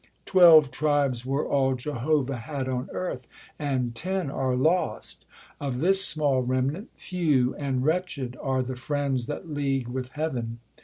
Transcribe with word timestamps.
Twelve 0.25 0.71
tribes 0.71 1.27
were 1.27 1.47
all 1.47 1.75
Jehovah 1.75 2.37
had 2.39 2.67
on 2.67 2.89
earth, 2.91 3.27
And 3.59 3.93
ten 3.93 4.31
are 4.31 4.55
lost; 4.55 5.25
of 5.59 5.79
this 5.79 6.03
small 6.03 6.41
remnant, 6.41 6.89
few 6.95 7.53
And 7.53 7.81
v/retched 7.81 8.35
are 8.41 8.63
the 8.63 8.75
friends 8.75 9.27
that 9.27 9.53
league 9.53 9.87
with 9.89 10.13
Heav'n. 10.13 10.57